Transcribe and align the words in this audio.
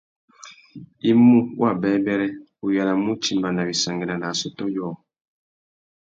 I 1.09 1.11
mú 1.23 1.37
wabêbêrê, 1.61 2.27
u 2.63 2.65
yānamú 2.75 3.09
utimba 3.15 3.49
nà 3.51 3.61
wissangüena 3.67 4.15
nà 4.17 4.27
assôtô 4.33 4.65
yôō. 4.75 4.93